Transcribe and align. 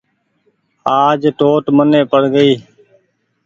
آج 1.01 1.21
ٽوٽ 1.37 1.63
مني 1.75 2.01
پڙ 2.11 2.21
گئي 2.35 2.53